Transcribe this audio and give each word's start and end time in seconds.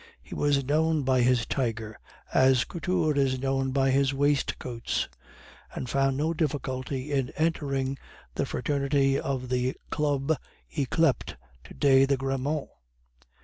He 0.23 0.33
was 0.33 0.65
known 0.65 1.03
by 1.03 1.21
his 1.21 1.45
tiger 1.45 1.99
as 2.33 2.63
Couture 2.65 3.15
is 3.15 3.37
known 3.39 3.69
by 3.69 3.91
his 3.91 4.15
waistcoats 4.15 5.07
and 5.75 5.87
found 5.87 6.17
no 6.17 6.33
difficulty 6.33 7.11
in 7.11 7.29
entering 7.37 7.99
the 8.33 8.47
fraternity 8.47 9.19
of 9.19 9.49
the 9.49 9.75
club 9.91 10.35
yclept 10.75 11.35
to 11.65 11.75
day 11.75 12.05
the 12.05 12.17
Grammont. 12.17 12.69